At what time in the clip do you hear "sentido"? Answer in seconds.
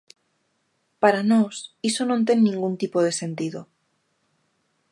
3.21-3.61